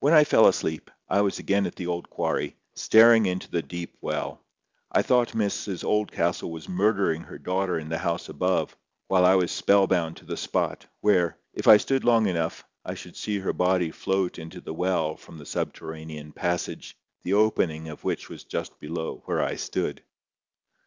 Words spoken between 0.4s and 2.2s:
asleep, I was again in the old